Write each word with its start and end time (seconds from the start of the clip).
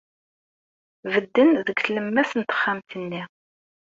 Bedden 1.11 1.51
deg 1.67 1.77
tlemmast 1.85 2.35
n 2.37 2.41
texxamt-nni. 2.49 3.23